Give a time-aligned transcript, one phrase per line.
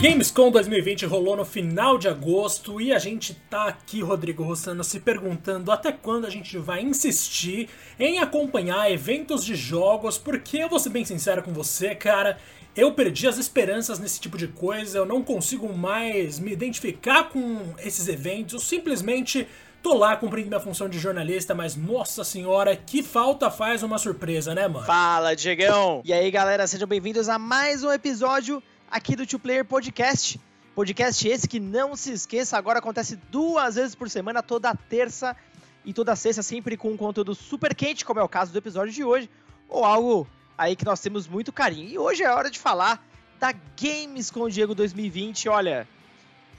[0.00, 5.00] Gamescom 2020 rolou no final de agosto e a gente tá aqui, Rodrigo Rossano, se
[5.00, 10.78] perguntando até quando a gente vai insistir em acompanhar eventos de jogos, porque eu vou
[10.78, 12.38] ser bem sincero com você, cara,
[12.76, 17.74] eu perdi as esperanças nesse tipo de coisa, eu não consigo mais me identificar com
[17.80, 19.48] esses eventos, eu simplesmente
[19.82, 24.54] tô lá cumprindo minha função de jornalista, mas nossa senhora, que falta faz uma surpresa,
[24.54, 24.86] né, mano?
[24.86, 26.02] Fala, Diegão!
[26.04, 30.40] E aí, galera, sejam bem-vindos a mais um episódio aqui do Two Player Podcast.
[30.74, 35.36] Podcast esse que não se esqueça, agora acontece duas vezes por semana, toda terça
[35.84, 38.92] e toda sexta, sempre com um conteúdo super quente, como é o caso do episódio
[38.92, 39.28] de hoje,
[39.68, 41.88] ou algo aí que nós temos muito carinho.
[41.88, 43.04] E hoje é hora de falar
[43.40, 45.48] da Games com o Diego 2020.
[45.48, 45.88] Olha,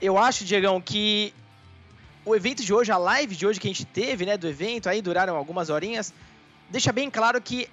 [0.00, 1.32] eu acho, Diegão, que
[2.24, 4.88] o evento de hoje, a live de hoje que a gente teve, né, do evento,
[4.88, 6.12] aí duraram algumas horinhas,
[6.68, 7.68] deixa bem claro que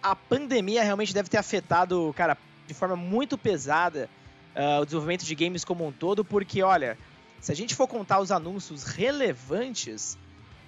[0.00, 2.38] a pandemia realmente deve ter afetado, cara,
[2.68, 4.08] de forma muito pesada
[4.54, 6.98] uh, o desenvolvimento de games como um todo, porque, olha,
[7.40, 10.18] se a gente for contar os anúncios relevantes,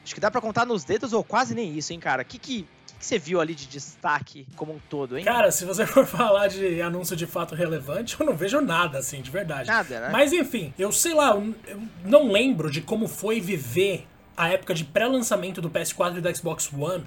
[0.02, 2.22] acho que dá para contar nos dedos ou quase nem isso, hein, cara?
[2.22, 2.66] O que, que,
[2.98, 5.24] que você viu ali de destaque como um todo, hein?
[5.24, 9.20] Cara, se você for falar de anúncio de fato relevante, eu não vejo nada, assim,
[9.20, 9.68] de verdade.
[9.68, 10.08] Nada, né?
[10.10, 11.54] Mas enfim, eu sei lá, eu
[12.04, 16.72] não lembro de como foi viver a época de pré-lançamento do PS4 e do Xbox
[16.72, 17.04] One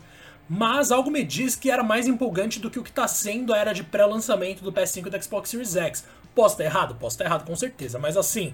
[0.50, 3.58] mas algo me diz que era mais empolgante do que o que está sendo a
[3.58, 6.06] era de pré-lançamento do PS5 e do Xbox Series X.
[6.36, 6.96] Posso estar errado?
[6.96, 8.54] Posso estar errado, com certeza, mas assim,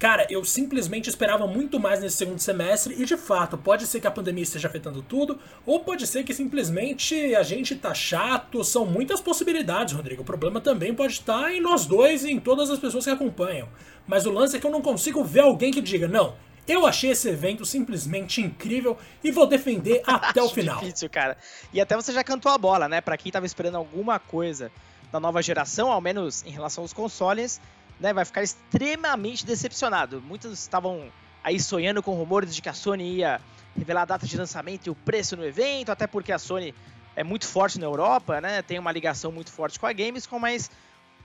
[0.00, 4.06] Cara, eu simplesmente esperava muito mais nesse segundo semestre e de fato, pode ser que
[4.06, 8.86] a pandemia esteja afetando tudo, ou pode ser que simplesmente a gente tá chato, são
[8.86, 10.22] muitas possibilidades, Rodrigo.
[10.22, 13.68] O problema também pode estar em nós dois e em todas as pessoas que acompanham.
[14.06, 16.34] Mas o lance é que eu não consigo ver alguém que diga, não,
[16.66, 20.80] eu achei esse evento simplesmente incrível e vou defender até o final.
[20.80, 21.36] Difícil, cara.
[21.72, 23.00] E até você já cantou a bola, né?
[23.00, 24.70] Para quem tava esperando alguma coisa
[25.10, 27.60] da nova geração, ao menos em relação aos consoles,
[27.98, 30.20] né, vai ficar extremamente decepcionado.
[30.20, 31.10] Muitos estavam
[31.42, 33.40] aí sonhando com rumores de que a Sony ia
[33.76, 36.74] revelar a data de lançamento e o preço no evento, até porque a Sony
[37.16, 38.62] é muito forte na Europa, né?
[38.62, 40.70] Tem uma ligação muito forte com a Gamescom, mas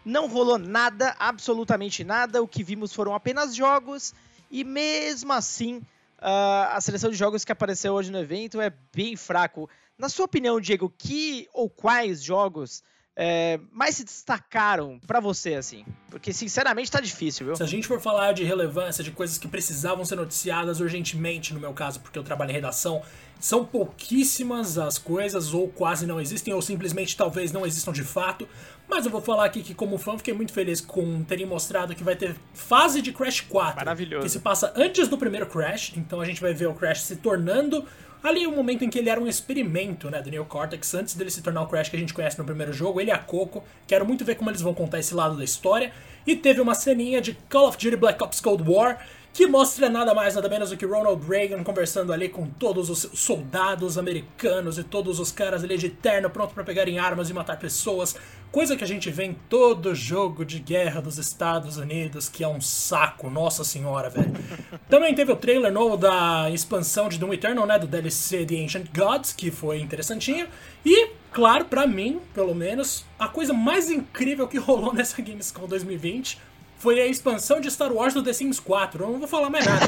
[0.03, 2.41] não rolou nada, absolutamente nada.
[2.41, 4.13] O que vimos foram apenas jogos
[4.50, 5.78] e mesmo assim,
[6.19, 9.69] uh, a seleção de jogos que apareceu hoje no evento é bem fraco.
[9.97, 12.84] Na sua opinião, Diego, que ou quais jogos
[13.17, 15.85] é, mais se destacaram para você, assim?
[16.09, 17.55] Porque, sinceramente, tá difícil, viu?
[17.55, 21.59] Se a gente for falar de relevância, de coisas que precisavam ser noticiadas urgentemente, no
[21.59, 23.01] meu caso, porque eu trabalho em redação,
[23.39, 28.47] são pouquíssimas as coisas, ou quase não existem, ou simplesmente talvez não existam de fato.
[28.87, 32.03] Mas eu vou falar aqui que, como fã, fiquei muito feliz com terem mostrado que
[32.03, 33.77] vai ter fase de Crash 4.
[33.77, 34.23] Maravilhoso.
[34.23, 37.15] Que se passa antes do primeiro Crash, então a gente vai ver o Crash se
[37.15, 37.85] tornando
[38.25, 41.13] Ali o um momento em que ele era um experimento, né, do Neo Cortex, antes
[41.13, 43.19] dele se tornar o Crash que a gente conhece no primeiro jogo, ele e a
[43.19, 43.63] Coco.
[43.85, 45.93] Quero muito ver como eles vão contar esse lado da história.
[46.25, 48.99] E teve uma ceninha de Call of Duty Black Ops Cold War,
[49.35, 53.06] que mostra nada mais, nada menos do que Ronald Reagan conversando ali com todos os
[53.16, 57.59] soldados americanos e todos os caras ali de terno pronto para pegarem armas e matar
[57.59, 58.16] pessoas,
[58.50, 62.47] coisa que a gente vê em todo jogo de guerra dos Estados Unidos, que é
[62.47, 64.31] um saco, nossa senhora, velho.
[64.90, 68.88] Também teve o trailer novo da expansão de Doom Eternal, né, do DLC The Ancient
[68.96, 70.47] Gods, que foi interessantinho,
[70.85, 76.56] e claro, para mim, pelo menos, a coisa mais incrível que rolou nessa Gamescom 2020
[76.77, 79.03] foi a expansão de Star Wars do The Sims 4.
[79.03, 79.87] Eu não vou falar mais nada.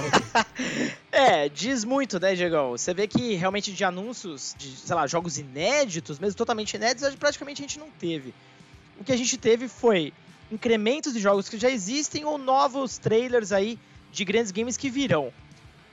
[1.12, 2.72] é, diz muito, né, Diego?
[2.72, 7.62] Você vê que realmente de anúncios, de, sei lá, jogos inéditos, mesmo totalmente inéditos, praticamente
[7.62, 8.34] a gente não teve.
[9.00, 10.14] O que a gente teve foi
[10.52, 13.78] incrementos de jogos que já existem ou novos trailers aí
[14.12, 15.32] de grandes games que virão.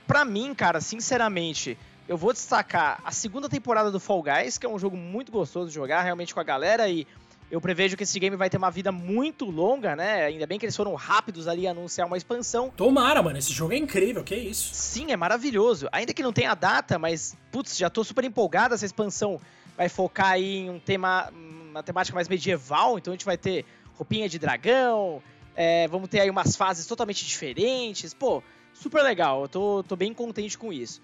[0.07, 1.77] Pra mim, cara, sinceramente,
[2.07, 5.67] eu vou destacar a segunda temporada do Fall Guys, que é um jogo muito gostoso
[5.67, 7.07] de jogar, realmente com a galera e
[7.55, 10.25] eu prevejo que esse game vai ter uma vida muito longa, né?
[10.25, 12.69] Ainda bem que eles foram rápidos ali a anunciar uma expansão.
[12.69, 13.37] Tomara, mano.
[13.37, 14.71] Esse jogo é incrível, que isso.
[14.73, 15.87] Sim, é maravilhoso.
[15.89, 18.75] Ainda que não tenha data, mas, putz, já tô super empolgado.
[18.75, 19.39] Essa expansão
[19.77, 21.31] vai focar aí em um tema,
[21.69, 22.97] uma temática mais medieval.
[22.97, 23.63] Então a gente vai ter
[23.93, 25.23] roupinha de dragão,
[25.55, 28.13] é, vamos ter aí umas fases totalmente diferentes.
[28.13, 28.43] Pô,
[28.73, 29.43] super legal.
[29.43, 31.01] Eu tô, tô bem contente com isso.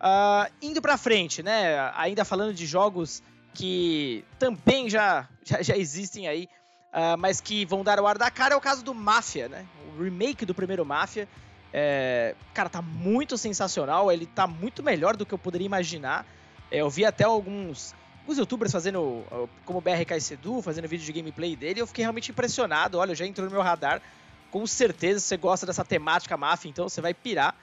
[0.00, 1.92] Uh, indo pra frente, né?
[1.94, 3.22] Ainda falando de jogos
[3.54, 6.48] que também já, já, já existem aí,
[6.92, 9.66] uh, mas que vão dar o ar da cara, é o caso do Máfia, né?
[9.96, 11.28] O remake do primeiro Máfia.
[11.72, 16.26] É, cara, tá muito sensacional, ele tá muito melhor do que eu poderia imaginar.
[16.70, 19.24] É, eu vi até alguns, alguns youtubers fazendo,
[19.64, 22.98] como o BRK Sedu, fazendo vídeo de gameplay dele, e eu fiquei realmente impressionado.
[22.98, 24.02] Olha, já entrou no meu radar.
[24.50, 27.54] Com certeza você gosta dessa temática máfia, então você vai pirar.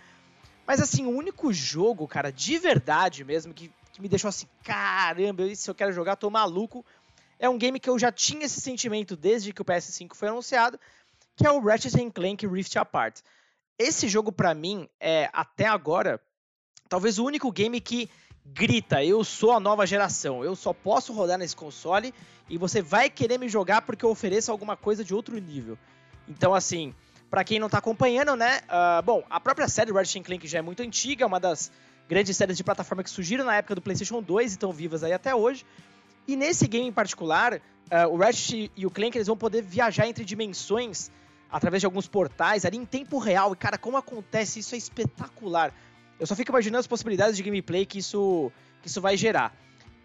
[0.65, 5.53] Mas assim, o único jogo, cara, de verdade mesmo, que que me deixou assim, caramba,
[5.53, 6.85] se eu quero jogar, tô maluco.
[7.37, 10.79] É um game que eu já tinha esse sentimento desde que o PS5 foi anunciado,
[11.35, 13.19] que é o Ratchet Clank Rift Apart.
[13.77, 16.19] Esse jogo, para mim, é até agora
[16.87, 18.09] talvez o único game que
[18.45, 22.13] grita: eu sou a nova geração, eu só posso rodar nesse console
[22.49, 25.77] e você vai querer me jogar porque eu ofereço alguma coisa de outro nível.
[26.27, 26.93] Então, assim,
[27.29, 28.61] para quem não tá acompanhando, né?
[28.65, 31.71] Uh, bom, a própria série Ratchet Clank já é muito antiga, é uma das
[32.09, 35.13] grandes séries de plataforma que surgiram na época do PlayStation 2 e estão vivas aí
[35.13, 35.63] até hoje.
[36.27, 40.07] E nesse game em particular, uh, o Ratchet e o Clank eles vão poder viajar
[40.07, 41.11] entre dimensões
[41.51, 43.53] através de alguns portais ali em tempo real.
[43.53, 45.71] E cara, como acontece isso é espetacular.
[46.19, 48.51] Eu só fico imaginando as possibilidades de gameplay que isso,
[48.81, 49.55] que isso vai gerar.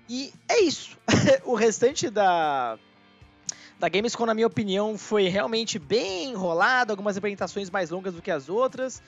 [0.07, 0.99] E é isso.
[1.45, 2.79] o restante da,
[3.81, 8.31] da Gamescom, na minha opinião, foi realmente bem enrolado, algumas apresentações mais longas do que
[8.31, 9.03] as outras.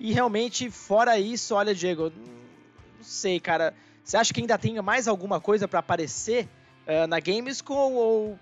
[0.00, 2.12] E realmente, fora isso, olha, Diego,
[2.98, 3.72] não sei, cara.
[4.04, 6.48] Você acha que ainda tem mais alguma coisa para aparecer
[6.86, 8.38] uh, na Gamescom ou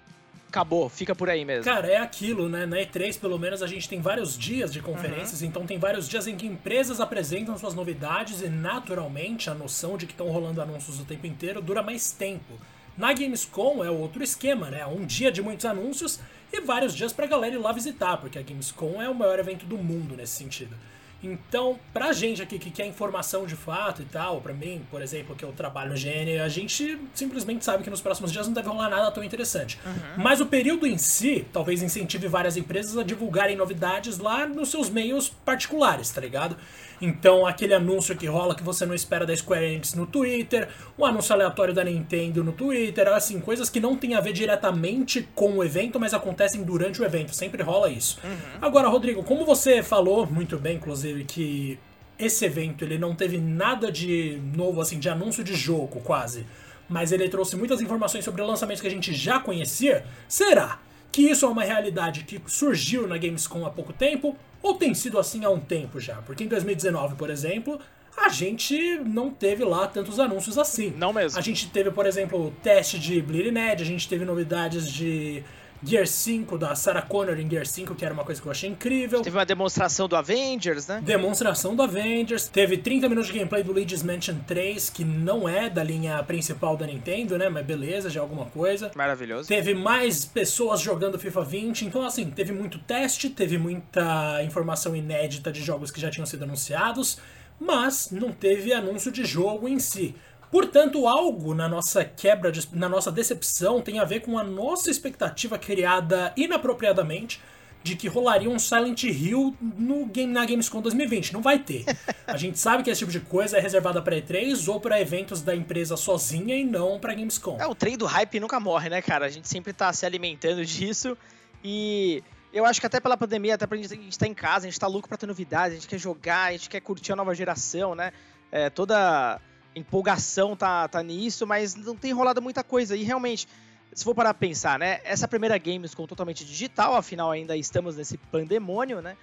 [0.49, 1.64] acabou, fica por aí mesmo.
[1.64, 2.64] Cara, é aquilo, né?
[2.64, 5.49] Na E3, pelo menos, a gente tem vários dias de conferências, uhum.
[5.49, 10.06] então tem vários dias em que empresas apresentam suas novidades e, naturalmente, a noção de
[10.06, 12.55] que estão rolando anúncios o tempo inteiro dura mais tempo.
[12.97, 14.87] Na Gamescom é outro esquema, né?
[14.87, 16.19] Um dia de muitos anúncios
[16.50, 19.67] e vários dias pra galera ir lá visitar, porque a Gamescom é o maior evento
[19.67, 20.75] do mundo nesse sentido.
[21.23, 25.35] Então, pra gente aqui que quer informação de fato e tal, pra mim, por exemplo,
[25.35, 28.69] que eu trabalho no GN, a gente simplesmente sabe que nos próximos dias não deve
[28.69, 29.79] rolar nada tão interessante.
[29.85, 30.23] Uhum.
[30.23, 34.91] Mas o período em si, talvez incentive várias empresas a divulgarem novidades lá nos seus
[34.91, 36.57] meios particulares, tá ligado?
[37.01, 40.69] Então, aquele anúncio que rola que você não espera da Square Enix no Twitter,
[40.99, 45.29] um anúncio aleatório da Nintendo no Twitter, assim, coisas que não tem a ver diretamente
[45.35, 47.35] com o evento, mas acontecem durante o evento.
[47.35, 48.19] Sempre rola isso.
[48.25, 48.37] Uhum.
[48.63, 51.79] Agora, Rodrigo, como você falou muito bem, inclusive, que
[52.19, 56.47] esse evento ele não teve nada de novo, assim, de anúncio de jogo, quase.
[56.89, 60.05] Mas ele trouxe muitas informações sobre lançamentos que a gente já conhecia.
[60.29, 60.81] Será
[61.13, 64.37] que isso é uma realidade que surgiu na Gamescom há pouco tempo?
[64.63, 66.17] Ou tem sido assim há um tempo já?
[66.23, 67.81] Porque em 2019, por exemplo,
[68.17, 70.93] a gente não teve lá tantos anúncios assim.
[70.97, 71.39] Não mesmo.
[71.39, 75.45] A gente teve, por exemplo, o teste de Bleeding Edge, a gente teve novidades de
[75.82, 78.69] Gear 5, da Sarah Connor em Gear 5, que era uma coisa que eu achei
[78.69, 79.23] incrível.
[79.23, 81.00] Teve uma demonstração do Avengers, né?
[81.05, 82.49] Demonstração do Avengers.
[82.49, 86.76] Teve 30 minutos de gameplay do Luigi's Mansion 3, que não é da linha principal
[86.76, 87.49] da Nintendo, né?
[87.49, 88.90] Mas beleza, já é alguma coisa.
[88.94, 89.49] Maravilhoso.
[89.49, 91.84] Teve mais pessoas jogando FIFA 20.
[91.84, 96.44] Então, assim, teve muito teste, teve muita informação inédita de jogos que já tinham sido
[96.44, 97.19] anunciados,
[97.61, 100.14] mas não teve anúncio de jogo em si.
[100.50, 104.90] Portanto, algo na nossa quebra, de, na nossa decepção, tem a ver com a nossa
[104.90, 107.40] expectativa criada inapropriadamente
[107.87, 111.32] de que rolaria um Silent Hill no game, na Gamescom 2020.
[111.32, 111.84] Não vai ter.
[112.26, 115.40] A gente sabe que esse tipo de coisa é reservada para E3 ou para eventos
[115.40, 117.56] da empresa sozinha e não para Gamescom.
[117.60, 119.26] É, o trem do hype nunca morre, né, cara?
[119.26, 121.16] A gente sempre tá se alimentando disso
[121.62, 124.70] e eu acho que até pela pandemia, até pra gente, gente tá em casa, a
[124.70, 127.16] gente tá louco pra ter novidades, a gente quer jogar, a gente quer curtir a
[127.16, 128.12] nova geração, né?
[128.50, 129.40] É, toda
[129.76, 132.96] empolgação tá, tá nisso, mas não tem rolado muita coisa.
[132.96, 133.46] E realmente,
[133.93, 135.00] se for parar pra pensar, né?
[135.05, 139.17] Essa primeira Gamescom totalmente digital, afinal ainda estamos nesse pandemônio, né?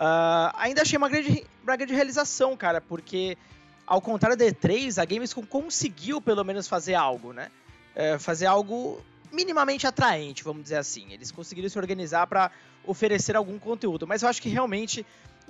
[0.00, 3.36] Uh, ainda achei uma grande, uma grande realização, cara, porque
[3.86, 7.50] ao contrário da E3, a Gamescom conseguiu pelo menos fazer algo, né?
[7.94, 11.12] Uh, fazer algo minimamente atraente, vamos dizer assim.
[11.12, 12.50] Eles conseguiram se organizar para
[12.86, 15.04] oferecer algum conteúdo, mas eu acho que realmente,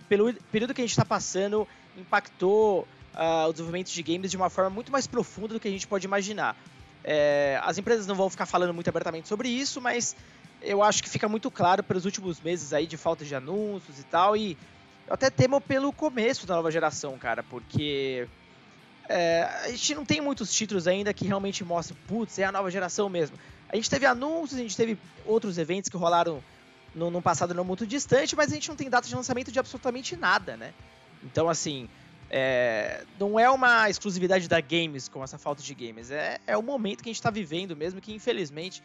[0.09, 4.51] pelo período que a gente está passando, impactou uh, o desenvolvimento de games de uma
[4.51, 6.57] forma muito mais profunda do que a gente pode imaginar.
[7.05, 10.17] É, as empresas não vão ficar falando muito abertamente sobre isso, mas
[10.61, 14.05] eu acho que fica muito claro pelos últimos meses aí de falta de anúncios e
[14.05, 14.59] tal, e
[15.07, 18.29] eu até temo pelo começo da nova geração, cara, porque
[19.09, 22.71] é, a gente não tem muitos títulos ainda que realmente mostram, putz, é a nova
[22.71, 23.39] geração mesmo.
[23.71, 26.43] A gente teve anúncios, a gente teve outros eventos que rolaram
[26.95, 30.17] no passado não muito distante, mas a gente não tem data de lançamento de absolutamente
[30.17, 30.73] nada, né?
[31.23, 31.89] Então, assim,
[32.31, 36.11] é, não é uma exclusividade da games com essa falta de games.
[36.11, 38.83] É, é o momento que a gente está vivendo mesmo, que infelizmente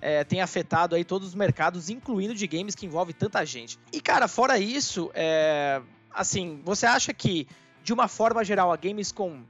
[0.00, 3.78] é, tem afetado aí todos os mercados, incluindo de games que envolve tanta gente.
[3.92, 5.80] E cara, fora isso, é,
[6.12, 7.46] assim, você acha que
[7.84, 9.42] de uma forma geral a games com,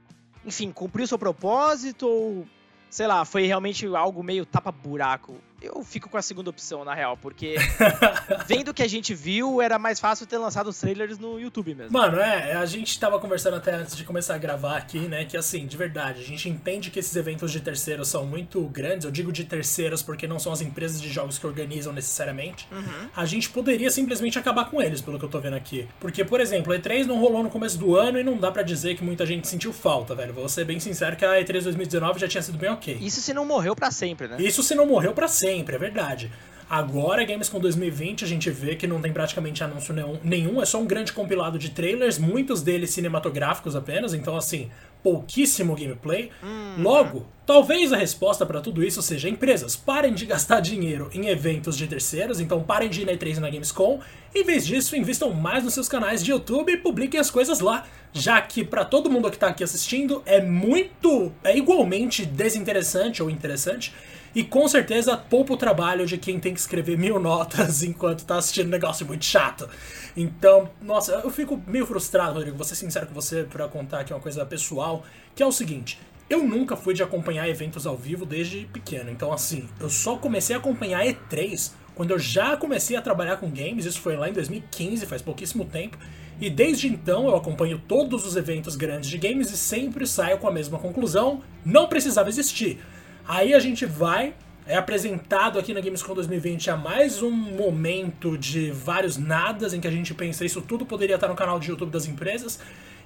[0.45, 2.47] enfim, cumpriu seu propósito ou
[2.89, 5.35] sei lá, foi realmente algo meio tapa-buraco.
[5.63, 7.55] Eu fico com a segunda opção, na real, porque
[8.45, 11.73] vendo o que a gente viu, era mais fácil ter lançado os trailers no YouTube
[11.73, 11.97] mesmo.
[11.97, 15.37] Mano, é, a gente tava conversando até antes de começar a gravar aqui, né, que
[15.37, 19.11] assim, de verdade, a gente entende que esses eventos de terceiros são muito grandes, eu
[19.11, 22.67] digo de terceiros porque não são as empresas de jogos que organizam necessariamente.
[22.69, 23.09] Uhum.
[23.15, 25.87] A gente poderia simplesmente acabar com eles, pelo que eu tô vendo aqui.
[25.99, 28.63] Porque, por exemplo, a E3 não rolou no começo do ano e não dá para
[28.63, 30.33] dizer que muita gente sentiu falta, velho.
[30.33, 32.97] Vou ser bem sincero que a E3 2019 já tinha sido bem ok.
[32.99, 34.37] Isso se não morreu para sempre, né?
[34.39, 36.31] Isso se não morreu para sempre, é verdade.
[36.69, 39.93] Agora, Gamescom 2020, a gente vê que não tem praticamente anúncio
[40.23, 44.71] nenhum, é só um grande compilado de trailers, muitos deles cinematográficos apenas, então assim,
[45.03, 46.31] pouquíssimo gameplay.
[46.41, 46.81] Uhum.
[46.81, 51.77] Logo, talvez a resposta para tudo isso seja empresas parem de gastar dinheiro em eventos
[51.77, 53.99] de terceiros, então parem de ir na E3 e na Gamescom,
[54.33, 57.85] em vez disso, investam mais nos seus canais de YouTube e publiquem as coisas lá,
[58.11, 63.29] já que para todo mundo que está aqui assistindo é muito, é igualmente desinteressante ou
[63.29, 63.93] interessante
[64.35, 68.37] e com certeza poupa o trabalho de quem tem que escrever mil notas enquanto tá
[68.37, 69.69] assistindo um negócio muito chato.
[70.15, 74.13] Então, nossa, eu fico meio frustrado, Rodrigo, vou ser sincero com você para contar aqui
[74.13, 75.03] uma coisa pessoal,
[75.35, 75.99] que é o seguinte.
[76.29, 80.55] Eu nunca fui de acompanhar eventos ao vivo desde pequeno, então assim, eu só comecei
[80.55, 84.33] a acompanhar E3 quando eu já comecei a trabalhar com games, isso foi lá em
[84.33, 85.97] 2015, faz pouquíssimo tempo,
[86.41, 90.47] e desde então eu acompanho todos os eventos grandes de games e sempre saio com
[90.47, 92.79] a mesma conclusão: não precisava existir.
[93.27, 94.33] Aí a gente vai,
[94.67, 99.87] é apresentado aqui na Gamescom 2020 a mais um momento de vários nadas em que
[99.87, 102.59] a gente pensa isso tudo poderia estar no canal de YouTube das empresas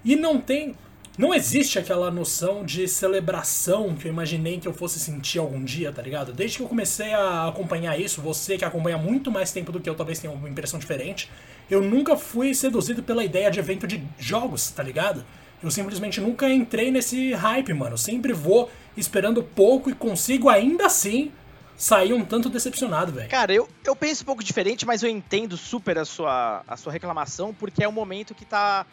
[0.03, 0.73] e não tem
[1.19, 5.91] não existe aquela noção de celebração que eu imaginei que eu fosse sentir algum dia,
[5.91, 6.31] tá ligado?
[6.31, 9.89] Desde que eu comecei a acompanhar isso, você que acompanha muito mais tempo do que
[9.89, 11.27] eu, talvez tenha uma impressão diferente,
[11.71, 15.25] eu nunca fui seduzido pela ideia de evento de jogos, tá ligado?
[15.61, 17.93] Eu simplesmente nunca entrei nesse hype, mano.
[17.93, 21.31] Eu sempre vou esperando pouco e consigo ainda assim
[21.77, 23.29] sair um tanto decepcionado, velho.
[23.29, 26.91] Cara, eu, eu penso um pouco diferente, mas eu entendo super a sua, a sua
[26.91, 28.85] reclamação, porque é o momento que tá.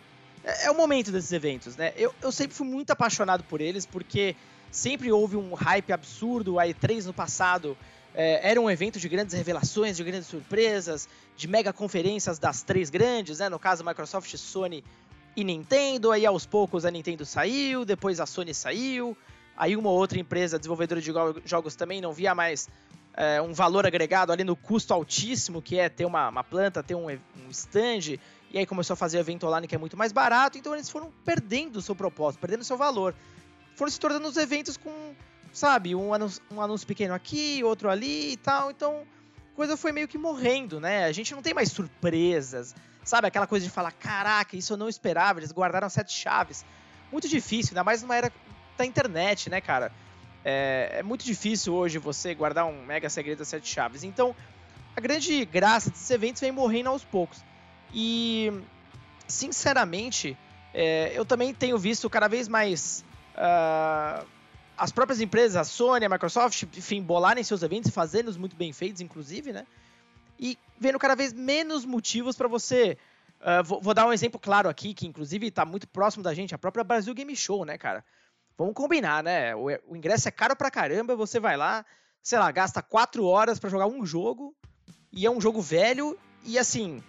[0.45, 1.95] É, é o momento desses eventos, né?
[1.97, 4.37] Eu, eu sempre fui muito apaixonado por eles, porque
[4.71, 6.61] sempre houve um hype absurdo.
[6.61, 7.75] A E3 no passado
[8.15, 12.91] é, era um evento de grandes revelações, de grandes surpresas, de mega conferências das três
[12.91, 13.49] grandes, né?
[13.49, 14.85] No caso, Microsoft, Sony
[15.35, 16.13] e Nintendo.
[16.13, 19.17] Aí aos poucos a Nintendo saiu, depois a Sony saiu.
[19.57, 21.13] Aí uma outra empresa desenvolvedora de
[21.45, 22.69] jogos também não via mais
[23.17, 26.95] é, um valor agregado ali no custo altíssimo, que é ter uma, uma planta, ter
[26.95, 28.19] um, um stand,
[28.51, 31.13] e aí começou a fazer evento online que é muito mais barato, então eles foram
[31.25, 33.15] perdendo o seu propósito, perdendo o seu valor.
[33.77, 35.15] Foram se tornando os eventos com,
[35.53, 39.03] sabe, um anúncio, um anúncio pequeno aqui, outro ali e tal, então
[39.53, 41.05] a coisa foi meio que morrendo, né?
[41.05, 43.29] A gente não tem mais surpresas, sabe?
[43.29, 46.65] Aquela coisa de falar, caraca, isso eu não esperava, eles guardaram sete chaves.
[47.13, 48.33] Muito difícil, ainda mais numa era
[48.77, 49.93] da internet, né, cara?
[50.45, 54.05] É, é, muito difícil hoje você guardar um mega segredo a sete chaves.
[54.05, 54.37] Então,
[54.95, 57.43] a grande graça desses eventos vem morrendo aos poucos.
[57.93, 58.53] E,
[59.27, 60.37] sinceramente,
[60.75, 63.05] é, eu também tenho visto cada vez mais
[63.35, 64.27] uh,
[64.77, 68.73] as próprias empresas, a Sony, a Microsoft, enfim, bolarem seus eventos e fazendo-os muito bem
[68.73, 69.67] feitos, inclusive, né?
[70.39, 72.99] E vendo cada vez menos motivos para você.
[73.41, 76.55] Uh, vou, vou, dar um exemplo claro aqui, que inclusive está muito próximo da gente,
[76.55, 78.05] a própria Brasil Game Show, né, cara?
[78.57, 79.55] Vamos combinar, né?
[79.55, 81.85] O, o ingresso é caro pra caramba, você vai lá,
[82.23, 84.55] sei lá, gasta quatro horas para jogar um jogo,
[85.13, 87.03] e é um jogo velho, e assim,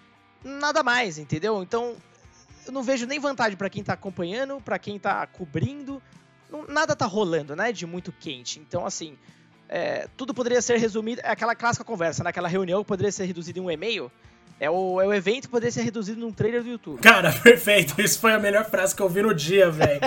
[0.44, 1.62] nada mais, entendeu?
[1.62, 1.96] Então,
[2.66, 6.02] eu não vejo nem vantagem para quem tá acompanhando, para quem tá cobrindo,
[6.50, 8.60] não, nada tá rolando, né, de muito quente.
[8.60, 9.18] Então, assim,
[9.68, 12.52] é, tudo poderia ser resumido, é aquela clássica conversa, naquela né?
[12.52, 14.12] reunião poderia ser reduzido em um e-mail,
[14.58, 17.02] é o, é o evento que poderia ser reduzido num trailer do YouTube.
[17.02, 18.00] Cara, perfeito.
[18.02, 20.00] Isso foi a melhor frase que eu vi no dia, velho.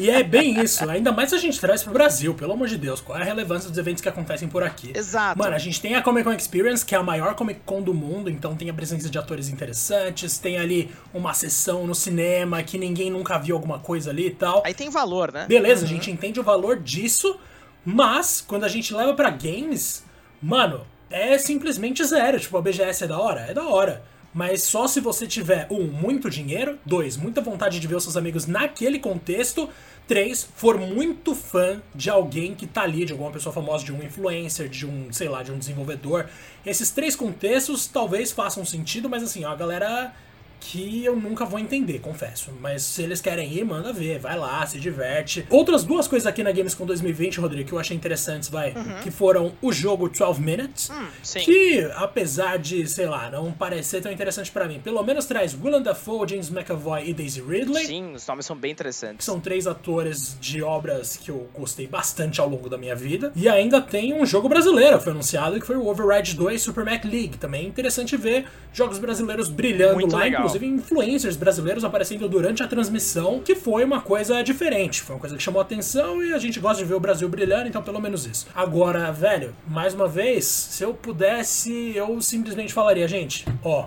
[0.00, 0.88] e é bem isso.
[0.90, 3.00] Ainda mais se a gente traz pro Brasil, pelo amor de Deus.
[3.00, 4.92] Qual é a relevância dos eventos que acontecem por aqui?
[4.94, 5.38] Exato.
[5.38, 7.94] Mano, a gente tem a Comic Con Experience, que é a maior Comic Con do
[7.94, 12.76] mundo, então tem a presença de atores interessantes, tem ali uma sessão no cinema que
[12.76, 14.62] ninguém nunca viu alguma coisa ali e tal.
[14.66, 15.46] Aí tem valor, né?
[15.46, 15.90] Beleza, uhum.
[15.90, 17.38] a gente entende o valor disso,
[17.84, 20.04] mas quando a gente leva para games,
[20.40, 22.40] mano, é simplesmente zero.
[22.40, 23.40] Tipo, a BGS é da hora?
[23.42, 24.02] É da hora.
[24.34, 28.16] Mas só se você tiver, um, muito dinheiro, dois, muita vontade de ver os seus
[28.16, 29.68] amigos naquele contexto,
[30.08, 34.02] três, for muito fã de alguém que tá ali, de alguma pessoa famosa, de um
[34.02, 36.30] influencer, de um, sei lá, de um desenvolvedor.
[36.64, 40.14] Esses três contextos talvez façam sentido, mas assim, ó, a galera
[40.62, 42.52] que eu nunca vou entender, confesso.
[42.60, 45.44] Mas se eles querem ir, manda ver, vai lá, se diverte.
[45.50, 49.00] Outras duas coisas aqui na Gamescom 2020, Rodrigo, que eu achei interessantes, vai, uhum.
[49.02, 51.06] que foram o jogo 12 Minutes, hum,
[51.40, 55.82] que apesar de, sei lá, não parecer tão interessante para mim, pelo menos traz Willem
[55.82, 57.86] Dafoe, James McAvoy e Daisy Ridley.
[57.86, 59.24] Sim, os nomes são bem interessantes.
[59.24, 63.32] São três atores de obras que eu gostei bastante ao longo da minha vida.
[63.34, 67.04] E ainda tem um jogo brasileiro, foi anunciado, que foi o Override 2 Super Mac
[67.04, 67.36] League.
[67.36, 72.62] Também é interessante ver jogos brasileiros brilhando Muito lá, legal inclusive influencers brasileiros aparecendo durante
[72.62, 76.38] a transmissão, que foi uma coisa diferente, foi uma coisa que chamou atenção e a
[76.38, 78.46] gente gosta de ver o Brasil brilhando, então pelo menos isso.
[78.54, 83.86] Agora, velho, mais uma vez, se eu pudesse, eu simplesmente falaria, gente, ó,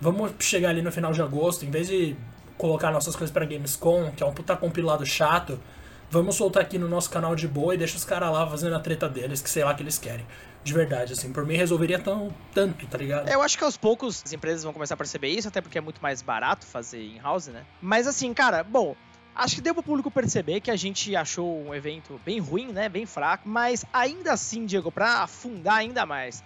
[0.00, 2.16] vamos chegar ali no final de agosto, em vez de
[2.56, 5.58] colocar nossas coisas para Gamescom, que é um puta compilado chato,
[6.10, 8.80] vamos soltar aqui no nosso canal de boa e deixa os caras lá fazendo a
[8.80, 10.26] treta deles, que sei lá que eles querem.
[10.62, 13.28] De verdade, assim, por mim resolveria tão, tanto, tá ligado?
[13.28, 15.80] Eu acho que aos poucos as empresas vão começar a perceber isso, até porque é
[15.80, 17.64] muito mais barato fazer in-house, né?
[17.80, 18.96] Mas assim, cara, bom,
[19.36, 22.88] Acho que deu pro público perceber que a gente achou um evento bem ruim, né?
[22.88, 23.46] Bem fraco.
[23.46, 26.42] Mas ainda assim, Diego, pra afundar ainda mais,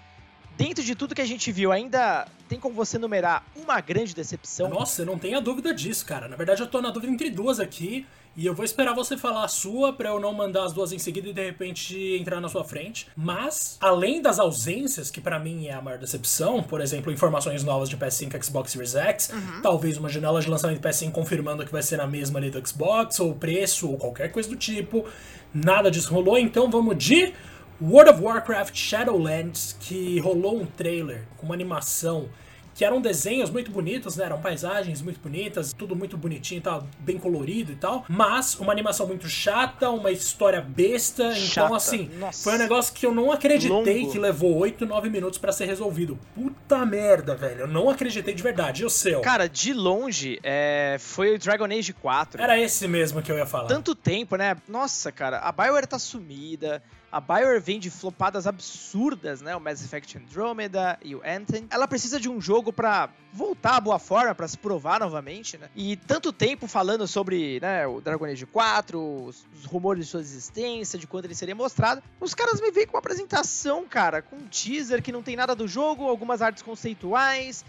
[0.57, 4.69] dentro de tudo que a gente viu, ainda tem como você numerar uma grande decepção?
[4.69, 6.27] Nossa, eu não tenho a dúvida disso, cara.
[6.27, 8.05] Na verdade, eu tô na dúvida entre duas aqui.
[8.37, 10.99] E eu vou esperar você falar a sua para eu não mandar as duas em
[10.99, 13.09] seguida e de repente entrar na sua frente.
[13.17, 17.89] Mas, além das ausências, que para mim é a maior decepção, por exemplo, informações novas
[17.89, 19.63] de PS5 e Xbox Series X, uhum.
[19.63, 22.67] talvez uma janela de lançamento de PS5 confirmando que vai ser na mesma ali do
[22.67, 25.05] Xbox, ou preço, ou qualquer coisa do tipo.
[25.53, 27.35] Nada disso rolou, então vamos de
[27.83, 32.29] World of Warcraft Shadowlands, que rolou um trailer com uma animação
[32.81, 34.25] que eram desenhos muito bonitos, né?
[34.25, 38.07] Eram paisagens muito bonitas, tudo muito bonitinho e tal, bem colorido e tal.
[38.09, 41.25] Mas uma animação muito chata, uma história besta.
[41.25, 41.67] Então, chata.
[41.67, 42.43] Então, assim, Nossa.
[42.43, 44.13] foi um negócio que eu não acreditei Longo.
[44.13, 46.19] que levou 8, 9 minutos para ser resolvido.
[46.35, 47.61] Puta merda, velho.
[47.61, 48.81] Eu não acreditei de verdade.
[48.81, 49.21] E o seu?
[49.21, 50.97] Cara, de longe, é...
[50.99, 52.41] foi o Dragon Age 4.
[52.41, 53.67] Era esse mesmo que eu ia falar.
[53.67, 54.57] Tanto tempo, né?
[54.67, 56.83] Nossa, cara, a Bioware tá sumida.
[57.13, 59.57] A Bioware vem de flopadas absurdas, né?
[59.57, 61.67] O Mass Effect Andromeda e o Anthem.
[61.69, 65.69] Ela precisa de um jogo para voltar à boa forma, para se provar novamente, né?
[65.75, 70.21] E tanto tempo falando sobre né, o Dragon Age 4, os, os rumores de sua
[70.21, 72.01] existência, de quando ele seria mostrado.
[72.21, 75.55] Os caras me veem com uma apresentação, cara, com um teaser que não tem nada
[75.55, 77.65] do jogo, algumas artes conceituais,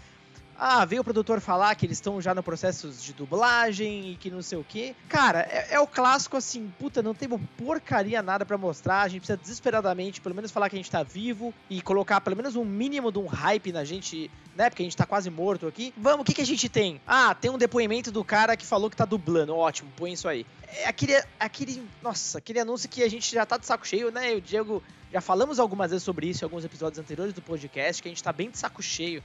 [0.64, 4.30] ah, veio o produtor falar que eles estão já no processo de dublagem e que
[4.30, 4.94] não sei o que.
[5.08, 9.02] Cara, é, é, o clássico assim, puta, não tem porcaria nada para mostrar.
[9.02, 12.36] A gente precisa desesperadamente, pelo menos, falar que a gente tá vivo e colocar pelo
[12.36, 14.70] menos um mínimo de um hype na gente, né?
[14.70, 15.92] Porque a gente tá quase morto aqui.
[15.96, 17.00] Vamos, o que, que a gente tem?
[17.04, 19.56] Ah, tem um depoimento do cara que falou que tá dublando.
[19.56, 20.46] Ótimo, põe isso aí.
[20.68, 24.32] É aquele, aquele, nossa, aquele anúncio que a gente já tá de saco cheio, né?
[24.34, 24.80] O Diego,
[25.12, 28.22] já falamos algumas vezes sobre isso em alguns episódios anteriores do podcast, que a gente
[28.22, 29.20] tá bem de saco cheio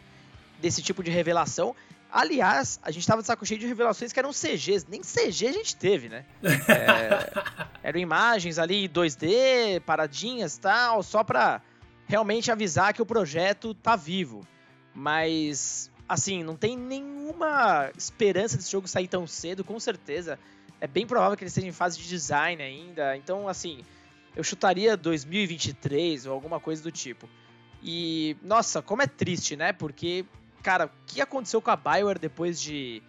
[0.59, 1.75] desse tipo de revelação.
[2.11, 4.85] Aliás, a gente tava de saco cheio de revelações que eram CGs.
[4.89, 6.25] Nem CG a gente teve, né?
[6.43, 7.43] É,
[7.83, 11.61] eram imagens ali 2D, paradinhas tal, só pra
[12.07, 14.47] realmente avisar que o projeto tá vivo.
[14.93, 20.39] Mas, assim, não tem nenhuma esperança desse jogo sair tão cedo, com certeza.
[20.79, 23.17] É bem provável que ele esteja em fase de design ainda.
[23.17, 23.83] Então, assim,
[24.35, 27.27] eu chutaria 2023 ou alguma coisa do tipo.
[27.83, 29.73] E, nossa, como é triste, né?
[29.73, 30.25] Porque
[30.67, 33.01] cara, o que aconteceu com a Bioware depois de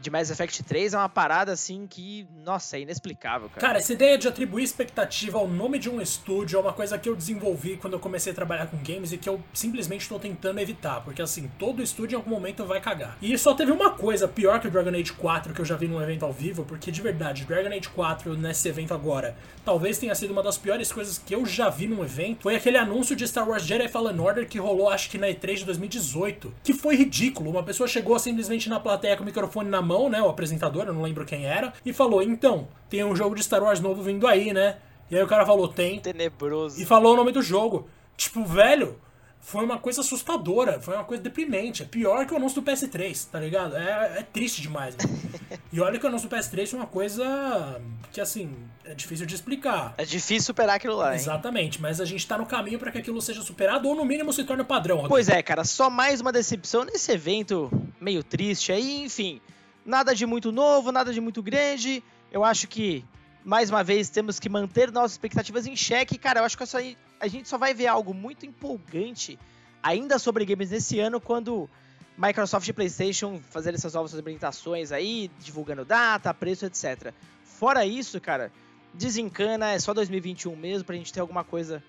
[0.00, 3.60] de Mass Effect 3 é uma parada assim que, nossa, é inexplicável, cara.
[3.60, 7.08] Cara, essa ideia de atribuir expectativa ao nome de um estúdio é uma coisa que
[7.08, 10.60] eu desenvolvi quando eu comecei a trabalhar com games e que eu simplesmente estou tentando
[10.60, 13.18] evitar, porque assim, todo estúdio em algum momento vai cagar.
[13.20, 15.88] E só teve uma coisa pior que o Dragon Age 4 que eu já vi
[15.88, 20.14] num evento ao vivo, porque de verdade, Dragon Age 4 nesse evento agora, talvez tenha
[20.14, 23.26] sido uma das piores coisas que eu já vi num evento, foi aquele anúncio de
[23.26, 26.94] Star Wars Jedi Fallen Order que rolou acho que na E3 de 2018, que foi
[26.94, 27.50] ridículo.
[27.50, 30.94] Uma pessoa chegou simplesmente na plateia com o microfone na mão, né, o apresentador, eu
[30.94, 34.26] não lembro quem era, e falou: "Então, tem um jogo de Star Wars novo vindo
[34.26, 34.76] aí, né?"
[35.10, 35.98] E aí o cara falou: "Tem".
[36.00, 36.80] Tenebroso.
[36.80, 37.88] E falou o nome do jogo.
[38.16, 38.98] Tipo, velho,
[39.40, 41.82] foi uma coisa assustadora, foi uma coisa deprimente.
[41.82, 43.76] É pior que o anúncio do PS3, tá ligado?
[43.76, 44.94] É, é triste demais.
[45.72, 47.80] e olha que o anúncio do PS3 foi uma coisa
[48.12, 49.94] que, assim, é difícil de explicar.
[49.96, 51.16] É difícil superar aquilo lá, hein?
[51.20, 54.32] Exatamente, mas a gente tá no caminho para que aquilo seja superado ou no mínimo
[54.32, 54.96] se torne padrão.
[54.96, 55.14] Rodrigo.
[55.14, 57.70] Pois é, cara, só mais uma decepção nesse evento
[58.00, 59.40] meio triste aí, enfim.
[59.88, 62.04] Nada de muito novo, nada de muito grande.
[62.30, 63.02] Eu acho que,
[63.42, 66.18] mais uma vez, temos que manter nossas expectativas em xeque.
[66.18, 69.38] Cara, eu acho que a gente só vai ver algo muito empolgante
[69.82, 71.70] ainda sobre games nesse ano quando
[72.18, 77.14] Microsoft e PlayStation fazerem essas novas apresentações aí, divulgando data, preço, etc.
[77.42, 78.52] Fora isso, cara,
[78.92, 81.82] desencana, é só 2021 mesmo pra gente ter alguma coisa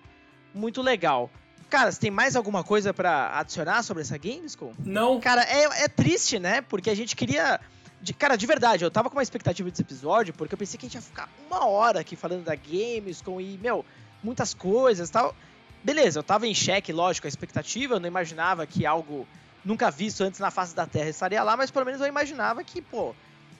[0.54, 1.30] muito legal.
[1.68, 4.72] Cara, você tem mais alguma coisa para adicionar sobre essa Gamescom?
[4.86, 5.20] Não.
[5.20, 6.62] Cara, é, é triste, né?
[6.62, 7.60] Porque a gente queria
[8.02, 10.86] de, cara, de verdade, eu tava com uma expectativa desse episódio, porque eu pensei que
[10.86, 13.84] a gente ia ficar uma hora aqui falando da Gamescom e, meu,
[14.22, 15.34] muitas coisas tal.
[15.82, 19.26] Beleza, eu tava em xeque, lógico, a expectativa, eu não imaginava que algo
[19.64, 22.80] nunca visto antes na face da Terra estaria lá, mas pelo menos eu imaginava que,
[22.80, 23.14] pô,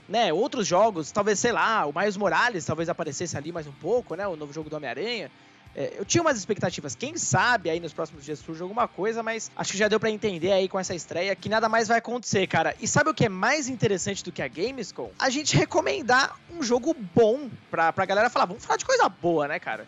[0.08, 4.14] né, outros jogos, talvez, sei lá, o Miles Morales talvez aparecesse ali mais um pouco,
[4.14, 5.30] né, o novo jogo do Homem-Aranha.
[5.74, 9.50] É, eu tinha umas expectativas, quem sabe aí nos próximos dias surge alguma coisa, mas
[9.54, 12.46] acho que já deu para entender aí com essa estreia que nada mais vai acontecer,
[12.46, 12.74] cara.
[12.80, 15.10] E sabe o que é mais interessante do que a Gamescom?
[15.18, 19.46] A gente recomendar um jogo bom pra, pra galera falar, vamos falar de coisa boa,
[19.46, 19.86] né, cara?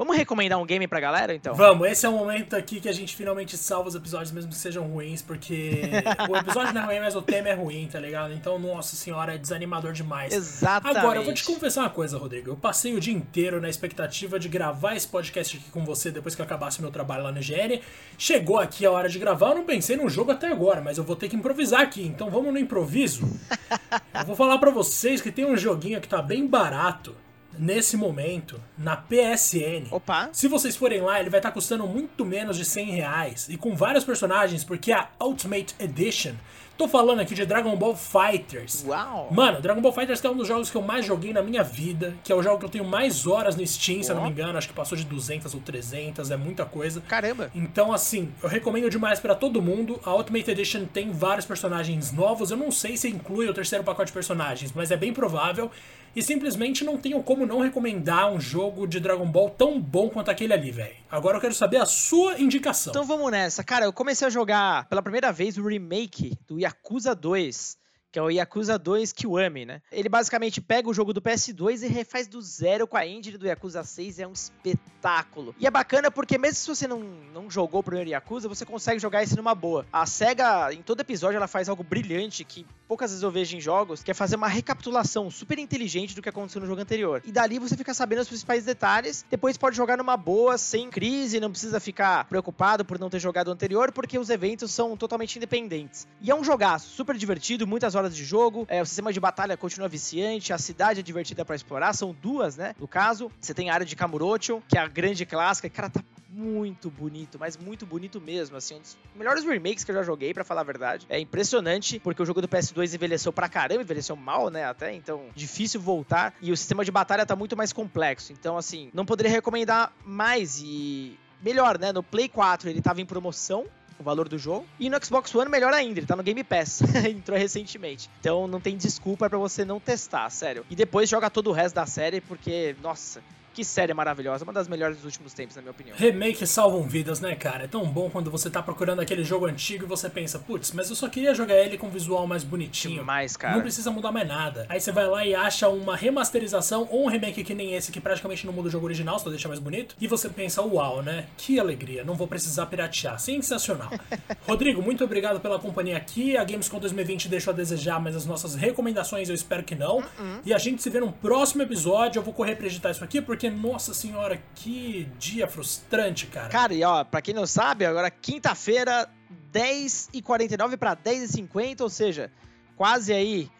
[0.00, 1.54] Vamos recomendar um game pra galera, então?
[1.54, 4.56] Vamos, esse é o momento aqui que a gente finalmente salva os episódios, mesmo que
[4.56, 5.82] sejam ruins, porque
[6.26, 8.32] o episódio não é ruim, mas o tema é ruim, tá ligado?
[8.32, 10.32] Então, nossa senhora, é desanimador demais.
[10.32, 10.96] Exatamente.
[10.96, 12.48] Agora, eu vou te confessar uma coisa, Rodrigo.
[12.48, 16.34] Eu passei o dia inteiro na expectativa de gravar esse podcast aqui com você depois
[16.34, 17.82] que eu acabasse meu trabalho lá no IGN.
[18.16, 21.04] Chegou aqui a hora de gravar, eu não pensei num jogo até agora, mas eu
[21.04, 22.06] vou ter que improvisar aqui.
[22.06, 23.28] Então, vamos no improviso.
[24.18, 27.14] eu vou falar para vocês que tem um joguinho que tá bem barato
[27.58, 29.88] nesse momento na PSN.
[29.90, 30.30] Opa!
[30.32, 33.74] Se vocês forem lá, ele vai estar custando muito menos de 100 reais e com
[33.74, 36.34] vários personagens, porque a Ultimate Edition.
[36.80, 38.86] Tô falando aqui de Dragon Ball Fighters.
[38.86, 39.28] Uau!
[39.30, 42.14] Mano, Dragon Ball Fighters é um dos jogos que eu mais joguei na minha vida,
[42.24, 44.30] que é o jogo que eu tenho mais horas no Steam, se eu não me
[44.30, 47.02] engano, acho que passou de 200 ou 300, é muita coisa.
[47.02, 47.50] Caramba!
[47.54, 50.00] Então, assim, eu recomendo demais para todo mundo.
[50.02, 52.50] A Ultimate Edition tem vários personagens novos.
[52.50, 55.70] Eu não sei se inclui o terceiro pacote de personagens, mas é bem provável.
[56.14, 60.30] E simplesmente não tenho como não recomendar um jogo de Dragon Ball tão bom quanto
[60.30, 60.96] aquele ali, velho.
[61.10, 62.90] Agora eu quero saber a sua indicação.
[62.90, 63.62] Então vamos nessa.
[63.62, 67.78] Cara, eu comecei a jogar pela primeira vez o remake do Yakuza 2
[68.10, 69.82] que é o Yakuza 2 Kiwami, né?
[69.90, 73.46] Ele basicamente pega o jogo do PS2 e refaz do zero com a engine do
[73.46, 75.54] Yakuza 6, é um espetáculo.
[75.58, 77.00] E é bacana porque mesmo se você não,
[77.32, 79.86] não jogou o primeiro Yakuza, você consegue jogar esse numa boa.
[79.92, 83.60] A SEGA, em todo episódio, ela faz algo brilhante que poucas vezes eu vejo em
[83.60, 87.22] jogos, que é fazer uma recapitulação super inteligente do que aconteceu no jogo anterior.
[87.24, 91.38] E dali você fica sabendo os principais detalhes, depois pode jogar numa boa, sem crise,
[91.38, 95.36] não precisa ficar preocupado por não ter jogado o anterior, porque os eventos são totalmente
[95.36, 96.08] independentes.
[96.20, 99.20] E é um jogaço super divertido, muitas horas horas de jogo, é, o sistema de
[99.20, 102.74] batalha continua viciante, a cidade é divertida para explorar, são duas, né?
[102.78, 106.02] No caso, você tem a área de Kamurocho, que é a grande clássica, cara, tá
[106.32, 110.32] muito bonito, mas muito bonito mesmo, assim, um dos melhores remakes que eu já joguei,
[110.32, 111.06] para falar a verdade.
[111.08, 115.24] É impressionante, porque o jogo do PS2 envelheceu pra caramba, envelheceu mal, né, até, então
[115.34, 119.30] difícil voltar, e o sistema de batalha tá muito mais complexo, então assim, não poderia
[119.30, 120.60] recomendar mais.
[120.62, 123.66] E melhor, né, no Play 4 ele tava em promoção,
[124.00, 124.66] o valor do jogo.
[124.78, 126.82] E no Xbox One, melhor ainda, ele tá no Game Pass.
[127.08, 128.10] Entrou recentemente.
[128.20, 130.64] Então não tem desculpa para você não testar, sério.
[130.70, 133.22] E depois joga todo o resto da série, porque, nossa,
[133.60, 135.94] que série maravilhosa, uma das melhores dos últimos tempos, na minha opinião.
[135.94, 137.64] Remake salvam vidas, né, cara?
[137.64, 140.88] É tão bom quando você tá procurando aquele jogo antigo e você pensa, putz, mas
[140.88, 143.04] eu só queria jogar ele com visual mais bonitinho.
[143.04, 143.56] Mais, cara.
[143.56, 144.64] Não precisa mudar mais nada.
[144.66, 148.00] Aí você vai lá e acha uma remasterização ou um remake que nem esse, que
[148.00, 149.94] praticamente não muda o jogo original, só deixa mais bonito.
[150.00, 151.26] E você pensa, uau, né?
[151.36, 153.20] Que alegria, não vou precisar piratear.
[153.20, 153.90] Sensacional.
[154.48, 156.34] Rodrigo, muito obrigado pela companhia aqui.
[156.34, 159.98] A Gamescom 2020 deixou a desejar, mas as nossas recomendações eu espero que não.
[159.98, 160.40] Uh -uh.
[160.46, 162.20] E a gente se vê num próximo episódio.
[162.20, 166.48] Eu vou correr pra editar isso aqui, porque porque, nossa senhora, que dia frustrante, cara.
[166.48, 169.08] Cara, e ó, pra quem não sabe, agora quinta-feira,
[169.52, 172.30] 10h49 para 10h50, ou seja,
[172.76, 173.50] quase aí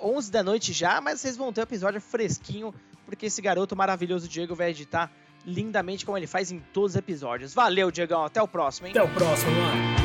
[0.00, 3.76] uh, 11 da noite já, mas vocês vão ter um episódio fresquinho, porque esse garoto
[3.76, 5.10] maravilhoso Diego vai editar
[5.46, 7.54] lindamente como ele faz em todos os episódios.
[7.54, 8.92] Valeu, Diegão, até o próximo, hein?
[8.92, 9.99] Até o próximo, mano.